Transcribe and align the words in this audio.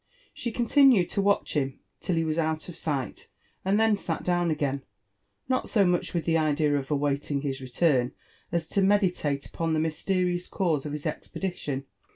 She 0.33 0.51
con^ 0.51 0.67
tinned 0.67 1.09
to 1.09 1.21
watch 1.21 1.53
htm 1.53 1.77
till 1.99 2.15
he 2.15 2.23
was 2.23 2.39
out 2.39 2.67
of 2.67 2.73
sighl, 2.73 3.27
and 3.63 3.79
then 3.79 3.95
sat 3.95 4.23
down 4.23 4.49
agaiov 4.49 4.81
not 5.47 5.69
so 5.69 5.85
miich 5.85 6.15
with 6.15 6.25
the 6.25 6.39
idea 6.39 6.75
of 6.75 6.89
awaiting 6.89 7.41
his 7.41 7.61
return, 7.61 8.13
a# 8.51 8.59
to 8.59 8.81
medilata 8.81 9.37
upeai 9.51 9.73
the 9.73 9.79
mysterious 9.79 10.47
cause 10.47 10.87
of 10.87 10.91
his 10.93 11.05
expedition. 11.05 11.85